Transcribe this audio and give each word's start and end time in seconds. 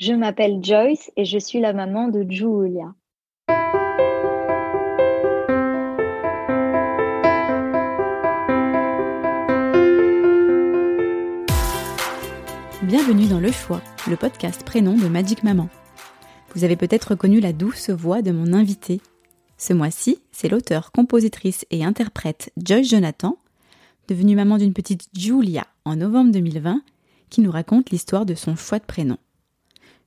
Je 0.00 0.14
m'appelle 0.14 0.64
Joyce 0.64 1.12
et 1.18 1.26
je 1.26 1.36
suis 1.36 1.60
la 1.60 1.74
maman 1.74 2.08
de 2.08 2.24
Julia. 2.26 2.94
Bienvenue 12.82 13.28
dans 13.28 13.40
Le 13.40 13.52
Choix, 13.52 13.82
le 14.08 14.16
podcast 14.16 14.64
prénom 14.64 14.96
de 14.96 15.06
Magic 15.06 15.44
Maman. 15.44 15.68
Vous 16.54 16.64
avez 16.64 16.76
peut-être 16.76 17.10
reconnu 17.10 17.40
la 17.40 17.52
douce 17.52 17.90
voix 17.90 18.22
de 18.22 18.30
mon 18.30 18.54
invité. 18.54 19.02
Ce 19.58 19.74
mois-ci, 19.74 20.22
c'est 20.32 20.48
l'auteur, 20.48 20.92
compositrice 20.92 21.66
et 21.70 21.84
interprète 21.84 22.54
Joyce 22.56 22.88
Jonathan, 22.88 23.36
devenue 24.08 24.34
maman 24.34 24.56
d'une 24.56 24.72
petite 24.72 25.10
Julia 25.14 25.66
en 25.84 25.96
novembre 25.96 26.32
2020, 26.32 26.80
qui 27.28 27.42
nous 27.42 27.50
raconte 27.50 27.90
l'histoire 27.90 28.24
de 28.24 28.34
son 28.34 28.56
choix 28.56 28.78
de 28.78 28.86
prénom. 28.86 29.18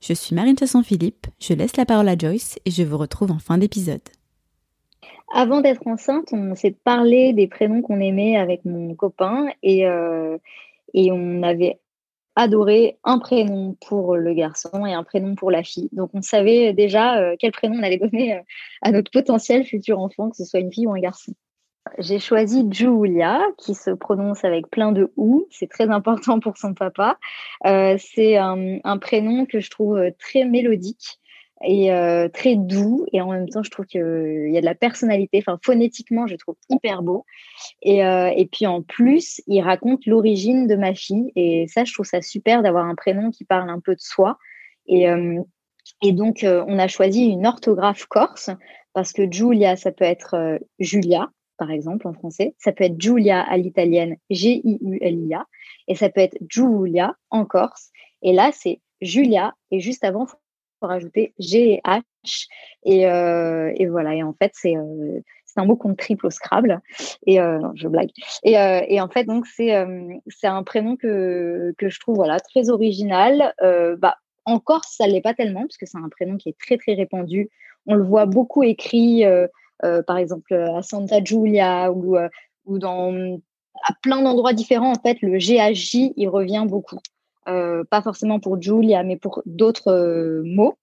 Je 0.06 0.12
suis 0.12 0.36
Marine 0.36 0.58
Chasson-Philippe, 0.58 1.28
je 1.40 1.54
laisse 1.54 1.78
la 1.78 1.86
parole 1.86 2.09
à 2.09 2.18
Joyce 2.18 2.59
et 2.66 2.72
je 2.72 2.84
vous 2.84 2.98
retrouve 2.98 3.32
en 3.32 3.40
fin 3.40 3.58
d'épisode. 3.58 4.02
Avant 5.34 5.62
d'être 5.62 5.88
enceinte, 5.88 6.34
on 6.34 6.56
s'est 6.56 6.76
parlé 6.84 7.32
des 7.32 7.48
prénoms 7.48 7.82
qu'on 7.82 8.02
aimait 8.02 8.36
avec 8.36 8.66
mon 8.66 8.95
copain 8.95 9.48
et, 9.64 9.88
euh, 9.88 10.38
et 10.94 11.10
on 11.14 11.42
avait 11.42 11.80
adoré 12.36 12.98
un 13.06 13.18
prénom 13.18 13.78
pour 13.88 14.18
le 14.18 14.34
garçon 14.34 14.86
et 14.86 14.94
un 14.94 15.06
prénom 15.06 15.36
pour 15.36 15.52
la 15.52 15.64
fille. 15.64 15.88
Donc 15.94 16.10
on 16.14 16.22
savait 16.22 16.73
déjà 16.73 17.22
euh, 17.22 17.38
quel 17.40 17.54
prénom 17.54 17.78
on 17.80 17.84
allait 17.84 17.98
donner 17.98 18.34
euh, 18.34 18.42
à 18.82 18.92
notre 18.92 19.10
potentiel 19.10 19.64
futur 19.64 20.00
enfant, 20.00 20.32
que 20.32 20.36
ce 20.36 20.44
soit 20.44 20.60
une 20.60 20.73
fille 20.73 20.86
ou 20.86 20.94
un 20.94 21.00
garçon. 21.00 21.32
J'ai 21.99 22.19
choisi 22.19 22.66
Julia, 22.72 23.41
qui 23.58 23.75
se 23.75 23.91
prononce 23.91 24.44
avec 24.44 24.67
plein 24.69 24.91
de 24.91 25.11
ou. 25.16 25.47
C'est 25.52 25.69
très 25.69 25.89
important 25.89 26.39
pour 26.39 26.58
son 26.58 26.73
papa. 26.73 27.17
Euh, 27.66 27.97
c'est 27.99 28.38
un, 28.38 28.97
prénom 28.99 29.45
que 29.45 29.59
je 29.59 29.69
trouve 29.69 29.99
très 30.17 30.45
mélodique 30.45 31.19
et 31.64 31.94
euh, 31.94 32.30
très 32.30 32.55
doux. 32.55 33.05
Et 33.11 33.21
en 33.21 33.31
même 33.31 33.47
temps 33.47 33.64
je 33.64 33.69
trouve 33.69 33.86
qu'il 33.86 34.49
y 34.52 34.58
a 34.58 34.61
de 34.61 34.66
la 34.66 34.75
personnalité. 34.75 35.39
Enfin 35.39 35.59
phonétiquement 35.64 36.25
je 36.25 36.36
trouve 36.36 36.55
hyper 36.69 37.03
beau. 37.03 37.25
Et, 37.83 38.03
euh, 38.03 38.31
et 38.36 38.47
puis 38.47 38.66
en 38.66 38.81
plus 38.81 39.41
il 39.47 39.61
raconte 39.61 40.05
l'origine 40.05 40.66
de 40.67 40.75
ma 40.75 40.95
fille. 40.95 41.31
Et 41.36 41.67
ça 41.67 41.83
je 41.83 41.94
trouve 41.94 42.08
ça 42.08 42.21
super 42.21 42.64
d'avoir 42.64 42.86
un 42.86 42.95
prénom 42.95 43.30
qui 43.30 43.45
parle 43.45 43.69
un 43.69 43.80
peu 43.80 43.94
de 43.94 44.02
soi. 44.02 44.38
Et, 44.88 45.05
et 46.02 46.11
donc 46.11 46.44
on 46.44 46.80
a 46.80 46.88
choisi 46.88 47.25
une 47.25 47.45
orthographe 47.45 48.05
corse 48.08 48.49
parce 48.94 49.14
que 49.14 49.31
Giulia 49.31 49.75
ça 49.75 49.91
peut 49.91 50.05
être 50.05 50.59
Julia 50.80 51.30
par 51.64 51.72
exemple 51.72 52.08
en 52.08 52.14
français 52.14 52.56
ça 52.58 52.72
peut 52.72 52.83
être 52.83 53.00
Giulia 53.00 53.42
à 53.42 53.58
l'italienne 53.58 54.17
G-I-U-L-I-A 54.30 55.45
et 55.88 55.95
ça 55.95 56.09
peut 56.09 56.22
être 56.22 56.38
Giulia 56.50 57.16
en 57.30 57.45
corse 57.45 57.89
et 58.22 58.33
là 58.33 58.52
c'est 58.53 58.81
Julia 59.02 59.53
et 59.72 59.80
juste 59.80 60.03
avant 60.03 60.28
rajouter 60.88 61.33
G 61.39 61.81
H. 61.86 62.47
Et, 62.83 63.08
euh, 63.08 63.72
voilà. 63.89 64.16
Et 64.16 64.23
en 64.23 64.33
fait, 64.33 64.52
c'est 64.53 64.78
euh, 64.78 65.20
c'est 65.45 65.60
un 65.60 65.65
mot 65.65 65.76
qu'on 65.76 65.95
triple 65.95 66.27
au 66.27 66.30
Scrabble. 66.30 66.82
Et 67.27 67.39
euh, 67.39 67.60
je 67.76 67.88
blague. 67.88 68.09
Et, 68.43 69.02
en 69.02 69.08
fait, 69.08 69.26
donc 69.26 69.45
c'est 69.48 69.71
un 69.71 70.64
prénom 70.64 70.95
que 70.95 71.73
que 71.77 71.89
je 71.89 71.99
trouve 71.99 72.15
voilà 72.15 72.39
très 72.39 72.70
original. 72.70 73.54
bah 73.99 74.15
en 74.45 74.59
Corse, 74.59 74.95
ça 74.98 75.08
l'est 75.08 75.21
pas 75.21 75.33
tellement 75.33 75.61
parce 75.61 75.77
que 75.77 75.86
c'est 75.86 75.98
un 75.98 76.09
prénom 76.09 76.38
qui 76.38 76.49
est 76.49 76.58
très 76.59 76.77
très 76.77 76.93
répandu. 76.95 77.49
On 77.86 77.95
le 77.95 78.04
voit 78.04 78.26
beaucoup 78.26 78.64
écrit, 78.64 79.23
par 79.82 80.17
exemple 80.17 80.54
à 80.54 80.82
Santa 80.82 81.23
Giulia 81.23 81.92
ou 81.92 82.17
ou 82.66 82.80
dans 82.80 83.39
à 83.84 83.94
plein 84.02 84.22
d'endroits 84.22 84.54
différents. 84.54 84.92
En 84.92 85.02
fait, 85.02 85.17
le 85.22 85.38
GHJ, 85.38 86.14
il 86.16 86.28
revient 86.30 86.66
beaucoup. 86.67 87.00
Euh, 87.48 87.83
pas 87.83 88.02
forcément 88.02 88.39
pour 88.39 88.62
Julia, 88.62 89.04
mais 89.04 89.17
pour 89.17 89.42
d'autres 89.45 89.92
euh, 89.92 90.44
mots 90.45 90.78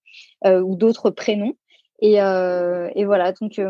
euh, 0.44 0.60
ou 0.60 0.76
d'autres 0.76 1.10
prénoms. 1.10 1.54
Et, 2.02 2.14
et, 2.14 3.04
voilà, 3.04 3.32
donc 3.32 3.60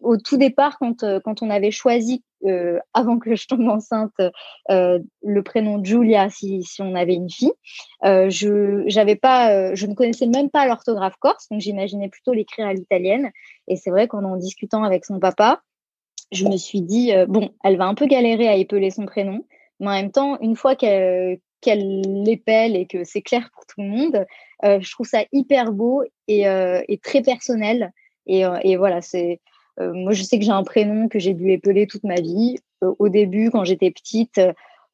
au 0.00 0.16
tout 0.16 0.36
départ, 0.36 0.78
quand, 0.78 1.04
quand 1.24 1.42
on 1.42 1.50
avait 1.50 1.70
choisi, 1.70 2.22
avant 2.94 3.18
que 3.18 3.34
je 3.34 3.46
tombe 3.46 3.68
enceinte, 3.68 4.14
le 4.68 5.40
prénom 5.42 5.82
Julia, 5.82 6.28
si, 6.28 6.62
si, 6.62 6.82
on 6.82 6.94
avait 6.94 7.14
une 7.14 7.30
fille, 7.30 7.52
je, 8.02 8.84
j'avais 8.86 9.16
pas, 9.16 9.74
je 9.74 9.86
ne 9.86 9.94
connaissais 9.94 10.26
même 10.26 10.50
pas 10.50 10.66
l'orthographe 10.66 11.16
corse, 11.18 11.48
donc 11.50 11.60
j'imaginais 11.60 12.08
plutôt 12.08 12.32
l'écrire 12.32 12.66
à 12.66 12.74
l'italienne. 12.74 13.30
Et 13.68 13.76
c'est 13.76 13.90
vrai 13.90 14.08
qu'en 14.08 14.24
en 14.24 14.36
discutant 14.36 14.84
avec 14.84 15.04
son 15.04 15.20
papa, 15.20 15.62
je 16.32 16.46
me 16.46 16.56
suis 16.56 16.82
dit, 16.82 17.12
bon, 17.28 17.50
elle 17.64 17.76
va 17.76 17.86
un 17.86 17.94
peu 17.94 18.06
galérer 18.06 18.48
à 18.48 18.56
épeler 18.56 18.90
son 18.90 19.06
prénom, 19.06 19.44
mais 19.80 19.86
en 19.86 19.92
même 19.92 20.12
temps, 20.12 20.38
une 20.40 20.56
fois 20.56 20.74
qu'elle 20.74 21.38
qu'elle 21.60 22.00
l'épelle 22.02 22.76
et 22.76 22.86
que 22.86 23.04
c'est 23.04 23.22
clair 23.22 23.50
pour 23.52 23.66
tout 23.66 23.80
le 23.80 23.88
monde. 23.88 24.24
Euh, 24.64 24.78
je 24.80 24.90
trouve 24.92 25.06
ça 25.06 25.24
hyper 25.32 25.72
beau 25.72 26.04
et, 26.28 26.48
euh, 26.48 26.82
et 26.88 26.98
très 26.98 27.22
personnel. 27.22 27.92
Et, 28.26 28.44
euh, 28.44 28.58
et 28.62 28.76
voilà, 28.76 29.02
c'est 29.02 29.40
moi 29.78 30.12
je 30.12 30.22
sais 30.22 30.38
que 30.38 30.44
j'ai 30.44 30.50
un 30.50 30.64
prénom 30.64 31.08
que 31.08 31.18
j'ai 31.18 31.34
dû 31.34 31.50
épeler 31.50 31.86
toute 31.86 32.04
ma 32.04 32.16
vie. 32.16 32.56
au 32.80 33.08
début, 33.08 33.50
quand 33.50 33.64
j'étais 33.64 33.90
petite, 33.90 34.40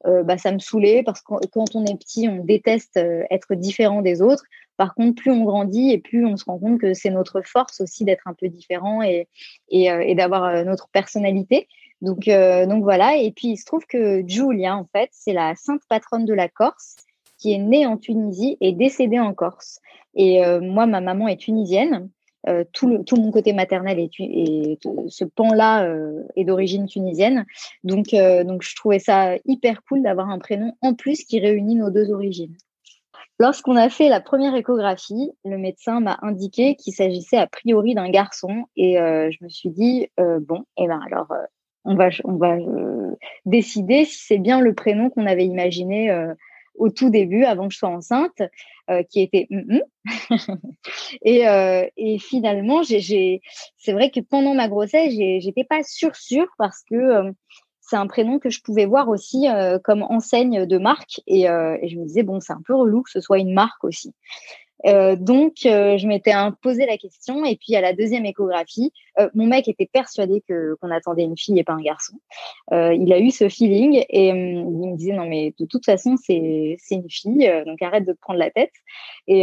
bah, 0.04 0.38
ça 0.38 0.50
me 0.50 0.58
saoulait 0.58 1.02
parce 1.04 1.20
que 1.20 1.34
quand 1.52 1.76
on 1.76 1.84
est 1.84 1.96
petit, 1.98 2.28
on 2.28 2.44
déteste 2.44 2.98
être 3.30 3.54
différent 3.54 4.02
des 4.02 4.22
autres. 4.22 4.44
Par 4.76 4.94
contre, 4.94 5.22
plus 5.22 5.30
on 5.30 5.44
grandit 5.44 5.92
et 5.92 5.98
plus 5.98 6.26
on 6.26 6.36
se 6.36 6.44
rend 6.44 6.58
compte 6.58 6.80
que 6.80 6.94
c'est 6.94 7.10
notre 7.10 7.42
force 7.42 7.80
aussi 7.80 8.04
d'être 8.04 8.26
un 8.26 8.34
peu 8.34 8.48
différent 8.48 9.02
et, 9.02 9.28
et, 9.68 9.84
et 9.86 10.14
d'avoir 10.14 10.64
notre 10.64 10.88
personnalité. 10.88 11.68
Donc, 12.02 12.26
euh, 12.26 12.66
donc 12.66 12.82
voilà. 12.82 13.16
Et 13.16 13.30
puis 13.30 13.48
il 13.48 13.56
se 13.56 13.64
trouve 13.64 13.86
que 13.86 14.22
Julia, 14.26 14.76
en 14.76 14.86
fait, 14.92 15.08
c'est 15.12 15.32
la 15.32 15.54
sainte 15.54 15.82
patronne 15.88 16.26
de 16.26 16.34
la 16.34 16.48
Corse, 16.48 16.96
qui 17.38 17.54
est 17.54 17.58
née 17.58 17.86
en 17.86 17.96
Tunisie 17.96 18.58
et 18.60 18.72
décédée 18.72 19.20
en 19.20 19.32
Corse. 19.32 19.80
Et 20.14 20.44
euh, 20.44 20.60
moi, 20.60 20.86
ma 20.86 21.00
maman 21.00 21.28
est 21.28 21.40
tunisienne. 21.40 22.10
Euh, 22.48 22.64
tout, 22.72 23.02
tout 23.04 23.16
mon 23.16 23.30
côté 23.30 23.52
maternel 23.52 23.98
et 24.18 24.78
ce 25.08 25.24
pan-là 25.24 25.88
est 26.36 26.44
d'origine 26.44 26.86
tunisienne. 26.86 27.46
Donc, 27.84 28.08
donc 28.12 28.62
je 28.62 28.74
trouvais 28.74 28.98
ça 28.98 29.36
hyper 29.44 29.82
cool 29.84 30.02
d'avoir 30.02 30.28
un 30.28 30.38
prénom 30.38 30.72
en 30.80 30.94
plus 30.94 31.24
qui 31.24 31.38
réunit 31.38 31.76
nos 31.76 31.90
deux 31.90 32.10
origines. 32.10 32.56
Lorsqu'on 33.38 33.76
a 33.76 33.88
fait 33.88 34.08
la 34.08 34.20
première 34.20 34.54
échographie, 34.54 35.30
le 35.44 35.56
médecin 35.56 36.00
m'a 36.00 36.18
indiqué 36.22 36.74
qu'il 36.74 36.92
s'agissait 36.92 37.38
a 37.38 37.46
priori 37.46 37.94
d'un 37.94 38.10
garçon 38.10 38.64
et 38.76 38.94
je 38.96 39.44
me 39.44 39.48
suis 39.48 39.70
dit 39.70 40.08
bon, 40.18 40.64
et 40.76 40.84
eh 40.84 40.88
ben 40.88 41.00
alors 41.06 41.28
on 41.84 41.94
va, 41.94 42.08
on 42.24 42.36
va 42.36 42.54
euh, 42.56 43.16
décider 43.44 44.04
si 44.04 44.24
c'est 44.26 44.38
bien 44.38 44.60
le 44.60 44.74
prénom 44.74 45.10
qu'on 45.10 45.26
avait 45.26 45.46
imaginé 45.46 46.10
euh, 46.10 46.34
au 46.74 46.88
tout 46.88 47.10
début, 47.10 47.44
avant 47.44 47.68
que 47.68 47.74
je 47.74 47.78
sois 47.78 47.88
enceinte, 47.88 48.42
euh, 48.90 49.02
qui 49.04 49.20
était 49.20 49.48
et, 51.22 51.44
et 51.96 52.18
finalement, 52.18 52.82
c'est 52.82 53.92
vrai 53.92 54.10
que 54.10 54.20
pendant 54.20 54.54
ma 54.54 54.68
grossesse, 54.68 55.12
j'étais 55.12 55.64
pas 55.64 55.82
sûre 55.82 56.16
sûre 56.16 56.48
parce 56.58 56.82
que 56.90 57.32
c'est 57.80 57.96
un 57.96 58.06
prénom 58.06 58.38
que 58.38 58.50
je 58.50 58.62
pouvais 58.62 58.86
voir 58.86 59.08
aussi 59.08 59.46
comme 59.84 60.02
enseigne 60.02 60.66
de 60.66 60.78
marque 60.78 61.20
et, 61.26 61.42
et, 61.42 61.88
je 61.88 61.98
me 61.98 62.04
disais 62.06 62.22
bon, 62.22 62.40
c'est 62.40 62.52
un 62.52 62.62
peu 62.64 62.74
relou 62.74 63.02
que 63.02 63.10
ce 63.10 63.20
soit 63.20 63.38
une 63.38 63.52
marque 63.52 63.84
aussi. 63.84 64.14
Euh, 64.86 65.16
donc, 65.16 65.64
euh, 65.66 65.96
je 65.96 66.06
m'étais 66.06 66.32
posé 66.60 66.86
la 66.86 66.96
question. 66.96 67.44
Et 67.44 67.56
puis, 67.56 67.76
à 67.76 67.80
la 67.80 67.92
deuxième 67.92 68.26
échographie, 68.26 68.92
euh, 69.18 69.28
mon 69.34 69.46
mec 69.46 69.68
était 69.68 69.88
persuadé 69.90 70.42
que 70.48 70.76
qu'on 70.80 70.90
attendait 70.90 71.24
une 71.24 71.36
fille 71.36 71.58
et 71.58 71.64
pas 71.64 71.74
un 71.74 71.82
garçon. 71.82 72.14
il 72.70 73.12
a 73.12 73.18
eu 73.18 73.30
ce 73.30 73.48
feeling 73.48 74.04
et 74.08 74.32
hum, 74.32 74.82
il 74.82 74.90
me 74.90 74.96
disait 74.96 75.12
non 75.12 75.26
mais 75.26 75.54
de 75.58 75.66
toute 75.66 75.84
façon 75.84 76.16
c'est 76.16 76.78
une 76.90 77.10
fille, 77.10 77.50
donc 77.66 77.80
arrête 77.82 78.06
de 78.06 78.12
te 78.12 78.18
prendre 78.18 78.38
la 78.38 78.50
tête. 78.50 78.72
Et, 79.28 79.42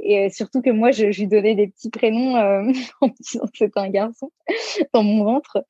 et 0.00 0.30
surtout 0.30 0.62
que 0.62 0.70
moi, 0.70 0.90
je, 0.90 1.06
lui 1.06 1.26
donnais 1.26 1.54
des 1.54 1.68
petits 1.68 1.90
prénoms 1.90 2.36
en 3.00 3.08
disant 3.20 3.46
que 3.46 3.58
c'était 3.58 3.80
un 3.80 3.90
garçon 3.90 4.30
dans 4.94 5.02
mon 5.02 5.24
ventre. 5.24 5.64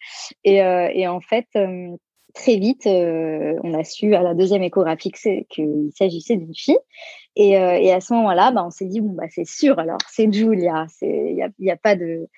Et, 0.44 0.56
et 0.56 1.08
en 1.08 1.20
fait 1.20 1.46
très 2.35 2.56
vite, 2.56 2.87
on 2.87 3.75
a 3.75 3.85
su 3.85 4.14
à 4.14 4.23
la 4.23 4.35
deuxième 4.35 4.62
échographie 4.62 5.12
qu'il 5.49 5.91
s'agissait 5.96 6.37
d'une 6.37 6.55
fille. 6.55 6.79
Et, 7.37 7.56
euh, 7.59 7.79
et 7.79 7.93
à 7.93 8.00
ce 8.00 8.12
moment-là, 8.15 8.50
bah, 8.50 8.65
on 8.67 8.71
s'est 8.71 8.87
dit, 8.87 9.00
bon, 9.00 9.12
bah, 9.12 9.29
c'est 9.31 9.47
sûr, 9.47 9.79
alors, 9.79 9.99
c'est 10.09 10.32
Julia. 10.32 10.87
Il 11.03 11.50
n'y 11.59 11.71
a, 11.71 11.77
pas 11.77 11.94
de 11.94 12.29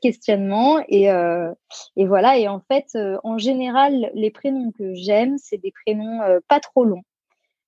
questionnement 0.00 0.82
et, 0.88 1.10
euh, 1.10 1.52
et 1.96 2.06
voilà 2.06 2.38
et 2.38 2.48
en 2.48 2.60
fait 2.60 2.86
euh, 2.94 3.16
en 3.24 3.38
général 3.38 4.10
les 4.14 4.30
prénoms 4.30 4.72
que 4.72 4.94
j'aime 4.94 5.38
c'est 5.38 5.56
des 5.56 5.72
prénoms 5.84 6.20
euh, 6.22 6.38
pas 6.48 6.60
trop 6.60 6.84
longs 6.84 7.02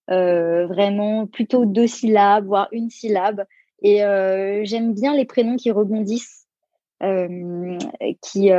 vraiment 0.09 1.27
plutôt 1.27 1.65
deux 1.65 1.87
syllabes, 1.87 2.45
voire 2.45 2.69
une 2.73 2.91
syllabe. 2.91 3.47
Et 3.81 4.01
j'aime 4.65 4.93
bien 4.93 5.17
les 5.17 5.25
prénoms 5.25 5.57
qui 5.57 5.71
rebondissent, 5.71 6.47
qui, 7.01 8.51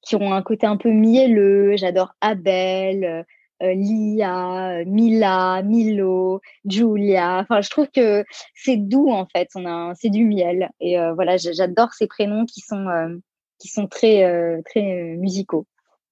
qui 0.00 0.16
ont 0.16 0.32
un 0.32 0.42
côté 0.42 0.66
un 0.66 0.78
peu 0.78 0.90
mielleux. 0.90 1.76
J'adore 1.76 2.14
Abel, 2.22 3.26
euh, 3.62 3.72
Lia, 3.72 4.84
Mila, 4.84 5.62
Milo, 5.62 6.40
Julia. 6.66 7.38
Enfin, 7.38 7.60
je 7.62 7.70
trouve 7.70 7.88
que 7.88 8.24
c'est 8.54 8.76
doux 8.76 9.10
en 9.10 9.26
fait. 9.26 9.48
C'est 9.94 10.10
du 10.10 10.24
miel. 10.24 10.70
Et 10.80 10.98
euh, 10.98 11.14
voilà, 11.14 11.36
j'adore 11.36 11.94
ces 11.94 12.06
prénoms 12.06 12.44
qui 12.44 12.60
sont 12.60 12.88
euh, 12.88 13.16
qui 13.58 13.68
sont 13.68 13.86
très 13.86 14.62
très 14.64 15.16
musicaux. 15.16 15.66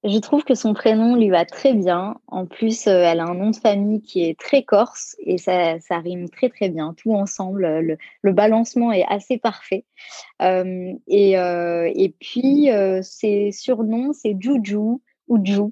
Je 0.06 0.18
trouve 0.18 0.44
que 0.44 0.54
son 0.54 0.74
prénom 0.74 1.16
lui 1.16 1.30
va 1.30 1.46
très 1.46 1.72
bien. 1.72 2.16
En 2.26 2.44
plus, 2.44 2.86
elle 2.86 3.20
a 3.20 3.24
un 3.24 3.34
nom 3.34 3.50
de 3.50 3.56
famille 3.56 4.02
qui 4.02 4.22
est 4.22 4.38
très 4.38 4.62
corse 4.62 5.16
et 5.20 5.38
ça, 5.38 5.80
ça 5.80 5.98
rime 5.98 6.28
très 6.28 6.50
très 6.50 6.68
bien. 6.68 6.94
Tout 6.94 7.14
ensemble, 7.14 7.66
le, 7.80 7.96
le 8.20 8.32
balancement 8.32 8.92
est 8.92 9.06
assez 9.08 9.38
parfait. 9.38 9.86
Euh, 10.42 10.92
et, 11.06 11.32
et 11.32 12.14
puis, 12.20 12.68
ses 13.02 13.50
surnoms, 13.52 14.12
c'est 14.12 14.36
Juju 14.38 15.00
ou 15.28 15.44
Ju. 15.44 15.70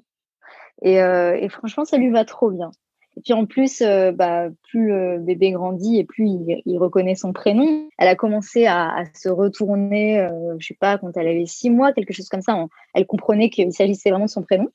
Euh, 0.85 1.33
et, 1.33 1.49
franchement, 1.49 1.85
ça 1.85 1.97
lui 1.97 2.09
va 2.09 2.25
trop 2.25 2.51
bien. 2.51 2.71
Et 3.15 3.21
puis 3.21 3.33
en 3.33 3.45
plus, 3.45 3.81
euh, 3.81 4.11
bah, 4.11 4.47
plus 4.63 4.87
le 4.87 5.19
bébé 5.19 5.51
grandit 5.51 5.99
et 5.99 6.03
plus 6.03 6.27
il, 6.65 6.77
reconnaît 6.77 7.15
son 7.15 7.31
prénom. 7.31 7.87
Elle 7.97 8.07
a 8.07 8.15
commencé 8.15 8.65
à, 8.65 9.03
se 9.13 9.29
retourner, 9.29 10.19
euh, 10.19 10.55
je 10.57 10.67
sais 10.67 10.77
pas, 10.79 10.97
quand 10.97 11.15
elle 11.15 11.27
avait 11.27 11.45
six 11.45 11.69
mois, 11.69 11.93
quelque 11.93 12.13
chose 12.13 12.29
comme 12.29 12.41
ça. 12.41 12.57
elle 12.93 13.05
comprenait 13.05 13.49
qu'il 13.49 13.71
s'agissait 13.71 14.09
vraiment 14.09 14.25
de 14.25 14.29
son 14.31 14.41
prénom. 14.41 14.69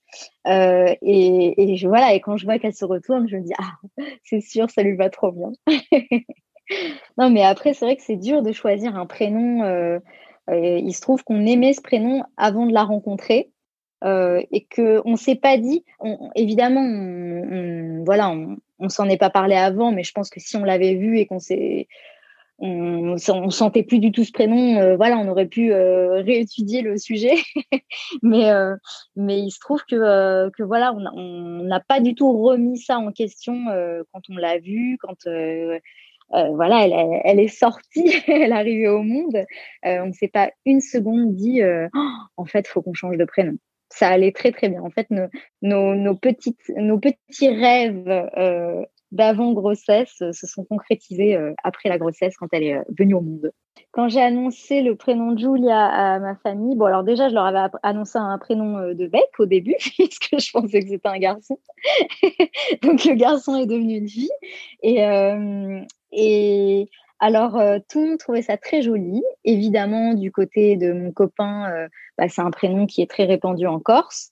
Euh, 0.47 0.95
et, 1.03 1.77
voilà, 1.85 2.15
et 2.15 2.21
quand 2.21 2.37
je 2.37 2.45
vois 2.45 2.59
qu'elle 2.59 2.75
se 2.75 2.85
retourne, 2.85 3.29
je 3.29 3.37
me 3.37 3.43
dis 3.43 3.55
ah, 3.59 4.03
c'est 4.25 4.41
sûr, 4.41 4.71
ça 4.71 4.83
lui 4.83 4.95
va 4.95 5.11
trop 5.11 5.33
bien. 5.33 5.51
non, 7.19 7.31
mais 7.31 7.43
après, 7.43 7.75
c'est 7.75 7.85
vrai 7.85 7.97
que 7.97 8.03
c'est 8.03 8.17
dur 8.17 8.43
de 8.43 8.53
choisir 8.53 8.97
un 8.97 9.07
prénom. 9.07 10.01
il 10.49 10.95
se 10.95 11.01
trouve 11.01 11.25
qu'on 11.25 11.45
aimait 11.45 11.73
ce 11.73 11.83
prénom 11.83 12.23
avant 12.37 12.67
de 12.67 12.73
la 12.73 12.85
rencontrer. 12.85 13.51
Euh, 14.05 14.41
et 14.53 14.65
que 14.65 15.03
on 15.05 15.17
s'est 15.17 15.35
pas 15.35 15.59
dit, 15.59 15.85
évidemment, 16.37 16.83
on, 16.83 18.05
voilà, 18.05 18.33
on, 18.79 18.89
s'en 18.89 19.09
est 19.09 19.17
pas 19.17 19.31
parlé 19.31 19.57
avant, 19.57 19.91
mais 19.91 20.05
je 20.05 20.13
pense 20.13 20.31
que 20.31 20.41
si 20.41 20.57
on 20.57 20.65
l'avait 20.65 20.95
vu 20.95 21.19
et 21.19 21.27
qu'on 21.27 21.41
s'est, 21.41 21.89
on, 22.61 23.17
on, 23.29 23.51
sentait 23.51 23.83
plus 23.83 23.99
du 23.99 24.13
tout 24.13 24.23
ce 24.23 24.31
prénom, 24.31 24.79
euh, 24.79 24.97
voilà, 24.97 25.19
on 25.19 25.27
aurait 25.29 25.47
pu 25.47 25.73
euh, 25.73 26.23
réétudier 26.23 26.83
le 26.83 26.97
sujet. 26.97 27.35
mais 28.23 28.53
mais 29.17 29.41
il 29.41 29.51
se 29.51 29.59
trouve 29.59 29.83
que 29.89 30.49
que 30.51 30.63
voilà, 30.63 30.93
on 30.95 31.65
n'a 31.65 31.81
pas 31.81 32.01
du 32.01 32.15
tout 32.15 32.41
remis 32.41 32.79
ça 32.79 32.99
en 32.99 33.11
question 33.11 33.65
quand 34.13 34.23
on 34.29 34.37
l'a 34.37 34.59
vu, 34.59 34.97
quand 35.01 35.27
voilà, 36.31 36.87
elle, 36.87 37.21
elle, 37.25 37.41
est 37.41 37.49
sortie, 37.49 38.13
elle 38.29 38.43
est 38.43 38.53
arrivée 38.53 38.89
au 38.89 39.03
monde. 39.03 39.45
on 39.83 40.07
ne 40.07 40.13
s'est 40.13 40.29
pas 40.29 40.53
une 40.65 40.81
seconde 40.81 41.35
dit, 41.35 41.63
oh, 41.65 42.09
en 42.37 42.45
fait, 42.45 42.69
faut 42.69 42.81
qu'on 42.81 42.95
change 42.95 43.17
de 43.17 43.25
prénom 43.25 43.57
ça 43.91 44.09
allait 44.09 44.33
très 44.33 44.53
très 44.53 44.69
bien. 44.69 44.83
En 44.83 44.91
fait, 44.91 45.09
nos, 45.63 46.15
petites, 46.17 46.69
nos 46.77 46.99
petits 46.99 47.49
rêves 47.49 48.09
euh, 48.09 48.85
d'avant 49.13 49.53
grossesse 49.53 50.17
se 50.19 50.47
sont 50.47 50.65
concrétisés 50.65 51.37
euh, 51.37 51.55
après 51.65 51.89
la 51.89 51.99
grossesse 51.99 52.37
quand 52.37 52.49
elle 52.53 52.65
est 52.65 52.77
euh, 52.77 52.83
venue 52.99 53.15
au 53.15 53.21
monde. 53.21 53.53
Quand 53.93 54.09
j'ai 54.09 54.21
annoncé 54.21 54.83
le 54.83 54.97
prénom 54.97 55.33
de 55.33 55.39
Julia 55.39 55.87
à 55.87 56.19
ma 56.19 56.37
famille, 56.37 56.77
bon 56.77 56.85
alors 56.85 57.05
déjà 57.05 57.29
je 57.29 57.35
leur 57.35 57.45
avais 57.45 57.71
annoncé 57.83 58.19
un 58.19 58.37
prénom 58.39 58.93
de 58.93 59.07
bec 59.07 59.31
au 59.39 59.47
début 59.47 59.77
puisque 59.79 60.39
je 60.39 60.51
pensais 60.53 60.81
que 60.81 60.89
c'était 60.89 61.09
un 61.09 61.19
garçon. 61.19 61.59
Donc 62.83 63.05
le 63.05 63.15
garçon 63.15 63.57
est 63.57 63.67
devenu 63.67 63.97
une 63.97 64.09
fille 64.09 64.31
et 64.83 65.01
et 66.13 66.48
alors, 67.21 67.57
euh, 67.57 67.79
tout 67.89 68.01
le 68.01 68.11
monde 68.11 68.19
trouvait 68.19 68.43
ça 68.43 68.57
très 68.57 68.81
joli. 68.81 69.23
Évidemment, 69.45 70.15
du 70.15 70.31
côté 70.31 70.77
de 70.77 70.93
mon 70.93 71.11
copain, 71.11 71.69
euh, 71.73 71.89
bah, 72.17 72.29
c'est 72.29 72.43
un 72.43 72.51
prénom 72.53 72.87
qui 72.87 73.03
est 73.03 73.11
très 73.11 73.25
répandu 73.25 73.67
en 73.67 73.81
Corse. 73.81 74.31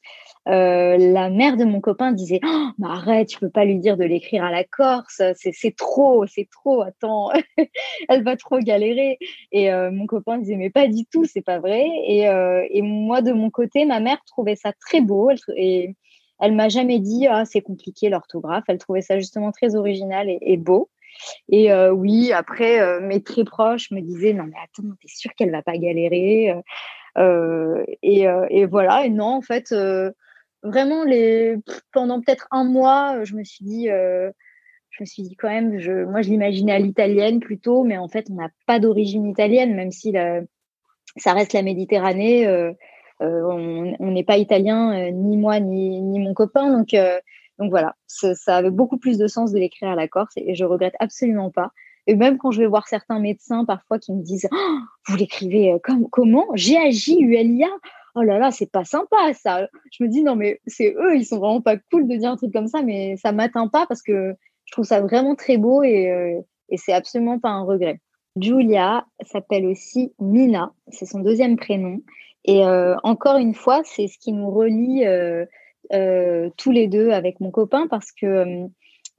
Euh, 0.49 0.97
la 0.97 1.29
mère 1.29 1.57
de 1.57 1.65
mon 1.65 1.81
copain 1.81 2.13
disait 2.13 2.39
oh, 2.45 2.69
arrête, 2.85 3.27
tu 3.27 3.41
peux 3.41 3.51
pas 3.51 3.65
lui 3.65 3.79
dire 3.81 3.97
de 3.97 4.05
l'écrire 4.05 4.45
à 4.45 4.53
la 4.53 4.63
Corse, 4.63 5.21
c'est 5.35 5.77
trop, 5.77 6.25
c'est 6.27 6.49
trop. 6.53 6.83
Attends, 6.83 7.31
elle 8.09 8.23
va 8.23 8.37
trop 8.37 8.61
galérer. 8.61 9.19
Et 9.51 9.69
mon 9.91 10.07
copain 10.07 10.39
disait 10.39 10.55
mais 10.55 10.71
pas 10.71 10.87
du 10.87 11.05
tout, 11.07 11.25
c'est 11.25 11.43
pas 11.43 11.59
vrai. 11.59 11.89
Et, 12.07 12.27
et, 12.71 12.83
moi 12.83 13.23
de 13.23 13.33
mon 13.33 13.51
côté, 13.51 13.85
ma 13.87 13.99
mère 13.99 14.19
trouvait 14.27 14.55
ça 14.55 14.73
très 14.73 15.01
beau 15.01 15.31
et 15.57 15.97
elle 16.39 16.55
m'a 16.55 16.69
jamais 16.69 17.01
dit 17.01 17.27
ah 17.29 17.45
c'est 17.45 17.63
compliqué 17.63 18.09
l'orthographe. 18.09 18.65
Elle 18.69 18.79
trouvait 18.79 19.03
ça 19.03 19.19
justement 19.19 19.51
très 19.51 19.75
original 19.75 20.29
et 20.31 20.57
beau. 20.57 20.89
Et 21.49 21.73
euh, 21.73 21.91
oui, 21.91 22.33
après, 22.33 22.81
euh, 22.81 23.01
mes 23.01 23.23
très 23.23 23.45
proches 23.45 23.91
me 23.91 24.01
disaient 24.01 24.33
non 24.33 24.45
mais 24.45 24.57
attends, 24.63 24.89
t'es 25.01 25.09
sûre 25.09 25.33
qu'elle 25.35 25.51
va 25.51 25.63
pas 25.63 25.77
galérer 25.79 26.55
euh, 27.19 27.85
et, 28.03 28.27
et, 28.51 28.67
voilà. 28.67 29.07
Et 29.07 29.11
non, 29.11 29.27
en 29.27 29.43
fait, 29.43 29.75
vraiment 30.63 31.05
les 31.05 31.57
pendant 31.93 32.21
peut-être 32.21 32.47
un 32.51 32.65
mois, 32.65 33.25
je 33.25 33.35
me 33.35 33.45
suis 33.45 33.65
dit 33.65 33.89
je 33.89 35.03
me 35.03 35.07
suis 35.07 35.23
dit 35.23 35.37
quand 35.37 35.49
même, 35.49 35.79
je, 35.79 36.05
moi 36.05 36.23
je 36.23 36.31
l'imaginais 36.31 36.73
à 36.73 36.79
l'italienne 36.79 37.41
plutôt, 37.41 37.85
mais 37.85 37.99
en 37.99 38.09
fait 38.09 38.27
on 38.31 38.35
n'a 38.35 38.49
pas 38.67 38.81
d'origine 38.81 39.27
italienne, 39.27 39.75
même 39.75 39.93
si 39.93 40.15
ça 41.17 41.33
reste 41.33 41.55
la 41.55 41.63
Méditerranée. 41.63 42.47
on 43.21 44.11
n'est 44.11 44.25
pas 44.25 44.37
italien, 44.37 45.11
ni 45.11 45.39
moi 45.39 45.61
ni, 45.61 46.03
ni 46.03 46.19
mon 46.19 46.35
copain, 46.35 46.71
donc 46.71 46.95
donc 47.59 47.71
voilà, 47.71 47.95
ça, 48.07 48.57
avait 48.57 48.71
beaucoup 48.71 48.99
plus 48.99 49.19
de 49.19 49.27
sens 49.27 49.53
de 49.53 49.59
l'écrire 49.59 49.91
à 49.91 49.95
la 49.95 50.09
Corse 50.09 50.33
et, 50.37 50.55
je 50.55 50.65
regrette 50.65 50.95
absolument 51.01 51.51
pas. 51.51 51.71
Et 52.07 52.15
même 52.15 52.39
quand 52.39 52.51
je 52.51 52.61
vais 52.61 52.67
voir 52.67 52.87
certains 52.87 53.19
médecins 53.19 53.65
parfois 53.65 53.99
qui 53.99 54.13
me 54.13 54.23
disent 54.23 54.49
oh, 54.53 54.79
Vous 55.09 55.17
l'écrivez 55.17 55.73
euh, 55.73 55.79
comme, 55.83 56.09
comment? 56.11 56.47
G-A-J-U-L-I-A 56.55 57.69
Oh 58.15 58.23
là 58.23 58.39
là, 58.39 58.51
c'est 58.51 58.71
pas 58.71 58.85
sympa 58.85 59.17
ça. 59.35 59.67
Je 59.91 60.05
me 60.05 60.09
dis 60.09 60.23
Non, 60.23 60.37
mais 60.37 60.61
c'est 60.67 60.95
eux, 60.95 61.17
ils 61.17 61.25
sont 61.25 61.39
vraiment 61.39 61.61
pas 61.61 61.77
cool 61.77 62.07
de 62.07 62.17
dire 62.17 62.31
un 62.31 62.37
truc 62.37 62.53
comme 62.53 62.69
ça, 62.69 62.83
mais 62.83 63.17
ça 63.17 63.33
m'atteint 63.33 63.69
pas 63.69 63.87
parce 63.87 64.03
que 64.03 64.35
je 64.65 64.73
trouve 64.73 64.85
ça 64.85 65.01
vraiment 65.01 65.35
très 65.35 65.57
beau 65.57 65.83
et, 65.83 66.11
euh, 66.11 66.41
et 66.69 66.77
c'est 66.77 66.93
absolument 66.93 67.39
pas 67.39 67.51
un 67.51 67.63
regret. 67.63 68.01
Julia 68.41 69.07
s'appelle 69.23 69.67
aussi 69.67 70.13
Mina, 70.21 70.73
c'est 70.89 71.07
son 71.07 71.21
deuxième 71.21 71.57
prénom. 71.57 72.01
Et 72.45 72.65
euh, 72.65 72.95
encore 73.03 73.37
une 73.39 73.55
fois, 73.55 73.83
c'est 73.85 74.07
ce 74.07 74.19
qui 74.19 74.33
nous 74.33 74.51
relie 74.51 75.05
euh, 75.05 75.45
tous 76.57 76.71
les 76.71 76.89
deux 76.89 77.11
avec 77.11 77.41
mon 77.41 77.51
copain 77.51 77.87
parce 77.89 78.13
que 78.13 78.27
euh, 78.27 78.67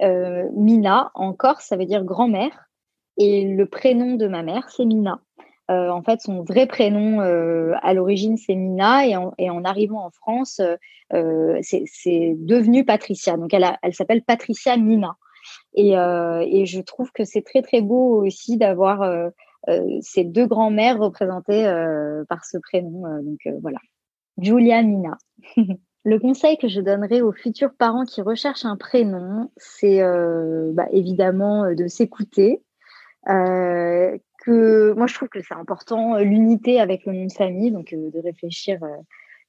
euh, 0.01 0.49
Mina, 0.53 1.11
en 1.15 1.33
Corse, 1.33 1.65
ça 1.65 1.77
veut 1.77 1.85
dire 1.85 2.03
grand-mère. 2.03 2.69
Et 3.17 3.45
le 3.45 3.65
prénom 3.65 4.15
de 4.15 4.27
ma 4.27 4.43
mère, 4.43 4.69
c'est 4.69 4.85
Mina. 4.85 5.21
en 5.69 6.03
fait, 6.03 6.21
son 6.21 6.43
vrai 6.43 6.67
prénom 6.67 7.19
à 7.19 7.93
l'origine, 7.93 8.37
c'est 8.37 8.53
Mina. 8.55 9.07
Et 9.07 9.15
en, 9.15 9.33
et 9.39 9.49
en, 9.49 9.63
arrivant 9.63 10.05
en 10.05 10.11
France, 10.11 10.61
c'est 11.09 12.35
devenu 12.37 12.85
Patricia. 12.85 13.37
Donc, 13.37 13.53
elle, 13.55 13.65
elle 13.81 13.95
s'appelle 13.95 14.21
Patricia 14.21 14.77
Mina. 14.77 15.15
Et, 15.73 15.93
et, 15.93 16.65
je 16.67 16.79
trouve 16.79 17.11
que 17.11 17.23
c'est 17.23 17.41
très, 17.41 17.63
très 17.63 17.81
beau 17.81 18.23
aussi 18.23 18.57
d'avoir 18.57 19.31
ces 20.01 20.23
deux 20.23 20.45
grands-mères 20.45 20.99
représentées 20.99 21.63
par 22.29 22.45
ce 22.45 22.59
prénom. 22.59 23.01
donc, 23.23 23.39
voilà. 23.63 23.79
Julia 24.37 24.83
Mina. 24.83 25.17
Le 26.07 26.19
conseil 26.19 26.57
que 26.57 26.69
je 26.69 26.79
donnerais 26.79 27.19
aux 27.19 27.33
futurs 27.33 27.73
parents 27.77 28.05
qui 28.05 28.21
recherchent 28.21 28.63
un 28.63 28.77
prénom, 28.77 29.51
c'est 29.57 30.01
euh, 30.01 30.71
bah, 30.71 30.87
évidemment 30.93 31.65
euh, 31.65 31.75
de 31.75 31.87
s'écouter. 31.87 32.63
Euh, 33.27 34.17
moi, 34.47 35.07
je 35.07 35.13
trouve 35.13 35.27
que 35.27 35.41
c'est 35.41 35.53
important 35.53 36.17
l'unité 36.19 36.79
avec 36.79 37.05
le 37.05 37.11
nom 37.11 37.25
de 37.25 37.33
famille, 37.33 37.71
donc 37.71 37.93
de 37.93 38.19
réfléchir 38.23 38.79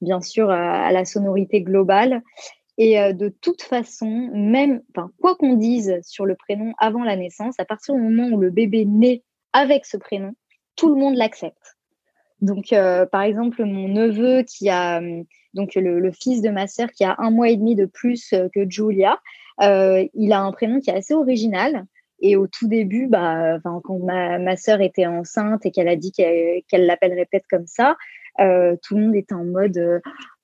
bien 0.00 0.20
sûr 0.20 0.50
à, 0.50 0.90
la 0.90 1.04
sonorité 1.04 1.62
globale. 1.62 2.22
Et 2.76 2.96
de 3.14 3.28
toute 3.28 3.62
façon, 3.62 4.28
même, 4.34 4.82
quoi 5.20 5.36
qu'on 5.36 5.54
dise 5.54 6.00
sur 6.02 6.26
le 6.26 6.34
prénom 6.34 6.74
avant 6.78 7.04
la 7.04 7.14
naissance, 7.14 7.54
à 7.60 7.64
partir 7.64 7.94
du 7.94 8.00
moment 8.00 8.34
où 8.34 8.40
le 8.40 8.50
bébé 8.50 8.84
naît 8.84 9.22
avec 9.52 9.86
ce 9.86 9.96
prénom, 9.96 10.32
tout 10.74 10.92
le 10.92 11.00
monde 11.00 11.14
l'accepte. 11.14 11.77
Donc, 12.40 12.74
par 13.12 13.22
exemple, 13.22 13.64
mon 13.64 13.88
neveu 13.88 14.42
qui 14.42 14.68
a 14.68 15.00
donc 15.54 15.74
le, 15.74 16.10
fils 16.12 16.42
de 16.42 16.50
ma 16.50 16.66
sœur 16.66 16.90
qui 16.92 17.04
a 17.04 17.16
un 17.18 17.30
mois 17.30 17.48
et 17.48 17.56
demi 17.56 17.74
de 17.74 17.86
plus 17.86 18.32
euh, 18.32 18.48
que 18.54 18.68
Julia. 18.68 19.18
Euh, 19.60 20.06
il 20.14 20.32
a 20.32 20.40
un 20.40 20.52
prénom 20.52 20.80
qui 20.80 20.90
est 20.90 20.94
assez 20.94 21.14
original. 21.14 21.84
Et 22.20 22.36
au 22.36 22.48
tout 22.48 22.66
début, 22.66 23.06
bah, 23.06 23.58
quand 23.62 23.98
ma, 24.00 24.38
ma 24.38 24.56
sœur 24.56 24.80
était 24.80 25.06
enceinte 25.06 25.64
et 25.64 25.70
qu'elle 25.70 25.88
a 25.88 25.94
dit 25.94 26.10
qu'elle 26.10 26.86
l'appellerait 26.86 27.28
peut-être 27.30 27.46
comme 27.48 27.66
ça, 27.66 27.96
euh, 28.40 28.76
tout 28.82 28.96
le 28.96 29.06
monde 29.06 29.16
était 29.16 29.34
en 29.34 29.44
mode 29.44 29.76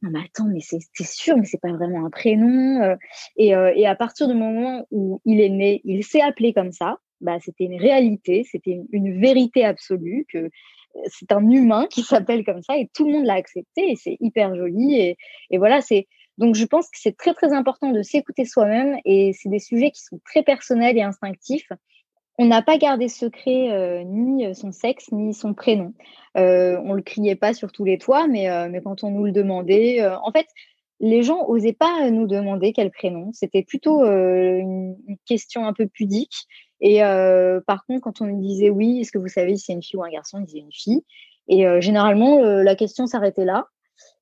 non 0.02 0.10
mais 0.10 0.18
attends 0.24 0.48
mais 0.48 0.58
c'est 0.60 0.80
sûr 1.04 1.36
mais 1.36 1.44
c'est 1.44 1.60
pas 1.60 1.72
vraiment 1.72 2.04
un 2.04 2.10
prénom 2.10 2.96
et, 3.36 3.50
et, 3.50 3.86
à 3.86 3.94
partir 3.94 4.26
du 4.26 4.34
moment 4.34 4.84
où 4.90 5.20
il 5.24 5.40
est 5.40 5.48
né 5.48 5.80
il 5.84 6.02
s'est 6.02 6.20
appelé 6.20 6.52
comme 6.52 6.72
ça 6.72 6.98
bah 7.20 7.38
c'était 7.40 7.64
une 7.64 7.80
réalité 7.80 8.44
c'était 8.50 8.72
une, 8.72 8.86
une, 8.90 9.20
vérité 9.20 9.64
absolue 9.64 10.26
que 10.28 10.50
c'est 11.06 11.32
un 11.32 11.48
humain 11.50 11.86
qui 11.90 12.02
s'appelle 12.02 12.44
comme 12.44 12.62
ça 12.62 12.76
et 12.76 12.88
tout 12.94 13.06
le 13.06 13.12
monde 13.12 13.26
l'a 13.26 13.34
accepté 13.34 13.90
et 13.90 13.96
c'est 13.96 14.16
hyper 14.20 14.54
joli. 14.54 15.16
Et, 15.50 15.58
voilà, 15.58 15.80
c'est 15.80 16.06
Donc, 16.38 16.54
je 16.54 16.64
pense 16.64 16.86
que 16.86 16.98
c'est 16.98 17.16
très, 17.16 17.34
très 17.34 17.52
important 17.52 17.90
de 17.90 18.02
s'écouter 18.02 18.44
soi-même 18.44 18.98
et 19.04 19.32
c'est 19.32 19.48
des 19.48 19.58
sujets 19.58 19.90
qui 19.90 20.02
sont 20.02 20.20
très 20.24 20.42
personnels 20.42 20.96
et 20.96 21.02
instinctifs. 21.02 21.68
On 22.36 22.46
n'a 22.46 22.62
pas 22.62 22.78
gardé 22.78 23.08
secret 23.08 23.70
euh, 23.70 24.02
ni 24.04 24.52
son 24.56 24.72
sexe, 24.72 25.12
ni 25.12 25.32
son 25.32 25.54
prénom. 25.54 25.94
Euh, 26.36 26.80
on 26.84 26.94
le 26.94 27.02
criait 27.02 27.36
pas 27.36 27.54
sur 27.54 27.70
tous 27.70 27.84
les 27.84 27.98
toits, 27.98 28.26
mais, 28.26 28.50
euh, 28.50 28.68
mais 28.68 28.82
quand 28.82 29.04
on 29.04 29.10
nous 29.10 29.24
le 29.24 29.32
demandait, 29.32 30.00
euh, 30.00 30.18
en 30.18 30.32
fait, 30.32 30.46
les 31.00 31.22
gens 31.22 31.46
osaient 31.46 31.72
pas 31.72 32.10
nous 32.10 32.26
demander 32.26 32.72
quel 32.72 32.90
prénom. 32.90 33.30
C'était 33.32 33.62
plutôt 33.62 34.04
une, 34.04 34.96
question 35.26 35.66
un 35.66 35.72
peu 35.72 35.86
pudique. 35.86 36.46
Et 36.81 37.00
par 37.66 37.87
contre, 37.87 38.02
quand 38.02 38.21
on 38.21 38.26
nous 38.26 38.40
disait 38.40 38.71
oui, 38.71 39.00
est-ce 39.00 39.12
que 39.12 39.19
vous 39.19 39.28
savez 39.28 39.57
si 39.57 39.66
c'est 39.66 39.73
une 39.73 39.83
fille 39.83 39.99
ou 39.99 40.04
un 40.04 40.11
garçon, 40.11 40.38
on 40.38 40.40
disait 40.43 40.59
une 40.59 40.73
fille. 40.73 41.04
Et 41.49 41.64
généralement, 41.81 42.40
la 42.40 42.75
question 42.75 43.07
s'arrêtait 43.07 43.45
là. 43.45 43.69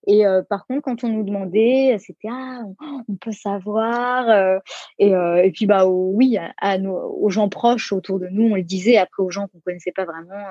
Et 0.07 0.27
euh, 0.27 0.43
par 0.43 0.67
contre, 0.67 0.83
quand 0.83 1.05
on 1.05 1.09
nous 1.09 1.23
demandait, 1.23 1.97
c'était 2.01 2.29
ah, 2.31 2.63
on 3.09 3.15
peut 3.15 3.33
savoir. 3.33 4.29
Euh, 4.29 4.59
et, 4.99 5.15
euh, 5.15 5.43
et, 5.45 5.53
puis 5.53 5.67
bah 5.67 5.87
oui, 5.87 6.39
aux 6.75 7.31
gens 7.31 7.49
proches 7.49 7.93
autour 7.93 8.19
de 8.19 8.27
nous, 8.29 8.51
on 8.51 8.57
le 8.57 8.63
disait. 8.63 8.97
Après 8.97 9.23
aux 9.23 9.31
gens 9.31 9.47
qu'on 9.49 9.61
connaissait 9.61 9.93
pas 9.93 10.05
vraiment, 10.05 10.45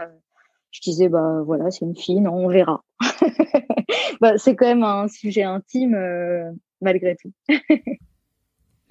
je 0.72 0.80
disais 0.82 1.10
bah 1.10 1.42
voilà, 1.46 1.70
c'est 1.70 1.86
une 1.86 1.98
fille, 1.98 2.22
non, 2.22 2.34
on 2.34 2.48
verra. 2.48 2.84
bah, 4.22 4.38
c'est 4.38 4.56
quand 4.56 4.68
même 4.68 4.84
un 4.84 5.08
sujet 5.08 5.44
intime 5.44 5.98
malgré 6.80 7.18
tout. 7.18 7.32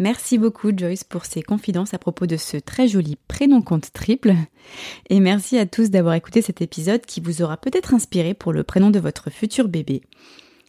Merci 0.00 0.38
beaucoup 0.38 0.70
Joyce 0.74 1.04
pour 1.04 1.26
ces 1.26 1.42
confidences 1.42 1.92
à 1.92 1.98
propos 1.98 2.24
de 2.24 2.38
ce 2.38 2.56
très 2.56 2.88
joli 2.88 3.18
prénom 3.28 3.60
compte 3.60 3.92
triple. 3.92 4.32
Et 5.10 5.20
merci 5.20 5.58
à 5.58 5.66
tous 5.66 5.90
d'avoir 5.90 6.14
écouté 6.14 6.40
cet 6.40 6.62
épisode 6.62 7.02
qui 7.02 7.20
vous 7.20 7.42
aura 7.42 7.58
peut-être 7.58 7.92
inspiré 7.92 8.32
pour 8.32 8.54
le 8.54 8.64
prénom 8.64 8.88
de 8.88 8.98
votre 8.98 9.28
futur 9.28 9.68
bébé. 9.68 10.00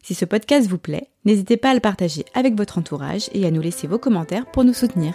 Si 0.03 0.15
ce 0.15 0.25
podcast 0.25 0.67
vous 0.67 0.77
plaît, 0.77 1.07
n'hésitez 1.23 1.55
pas 1.55 1.69
à 1.69 1.73
le 1.73 1.79
partager 1.79 2.25
avec 2.33 2.55
votre 2.55 2.77
entourage 2.77 3.29
et 3.33 3.45
à 3.45 3.51
nous 3.51 3.61
laisser 3.61 3.87
vos 3.87 3.99
commentaires 3.99 4.51
pour 4.51 4.65
nous 4.65 4.73
soutenir. 4.73 5.13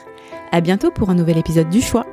À 0.51 0.63
bientôt 0.63 0.91
pour 0.91 1.11
un 1.11 1.15
nouvel 1.15 1.37
épisode 1.37 1.69
du 1.69 1.83
choix. 1.83 2.07